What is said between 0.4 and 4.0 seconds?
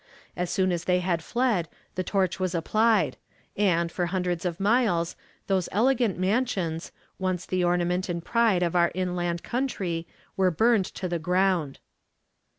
soon as they had fled, the torch was applied, and,